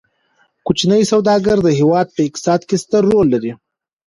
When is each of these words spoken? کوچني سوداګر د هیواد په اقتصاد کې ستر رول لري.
کوچني 0.65 1.01
سوداګر 1.11 1.57
د 1.63 1.69
هیواد 1.79 2.07
په 2.15 2.21
اقتصاد 2.27 2.61
کې 2.67 2.75
ستر 2.83 3.01
رول 3.11 3.27
لري. 3.33 3.51